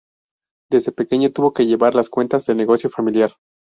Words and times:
Desde 0.71 0.91
pequeño 0.91 1.29
tuvo 1.31 1.53
que 1.53 1.67
llevar 1.67 1.93
las 1.93 2.09
cuentas 2.09 2.47
del 2.47 2.57
negocio 2.57 2.89
familiar. 2.89 3.35